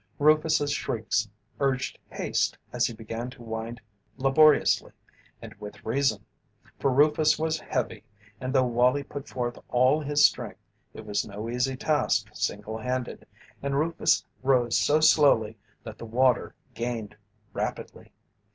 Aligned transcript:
Rufus's 0.17 0.71
shrieks 0.71 1.29
urged 1.59 1.99
haste 2.09 2.57
as 2.73 2.87
he 2.87 2.93
began 2.95 3.29
to 3.29 3.43
wind 3.43 3.79
laboriously, 4.17 4.93
and 5.43 5.53
with 5.59 5.85
reason, 5.85 6.25
for 6.79 6.91
Rufus 6.91 7.37
was 7.37 7.59
heavy 7.59 8.03
and 8.39 8.51
though 8.51 8.65
Wallie 8.65 9.03
put 9.03 9.27
forth 9.29 9.59
all 9.69 9.99
his 9.99 10.25
strength 10.25 10.57
it 10.95 11.05
was 11.05 11.27
no 11.27 11.51
easy 11.51 11.77
task 11.77 12.29
single 12.33 12.79
handed, 12.79 13.27
and 13.61 13.77
Rufus 13.77 14.25
rose 14.41 14.75
so 14.75 15.01
slowly 15.01 15.55
that 15.83 15.99
the 15.99 16.05
water 16.05 16.55
gained 16.73 17.15
rapidly. 17.53 18.11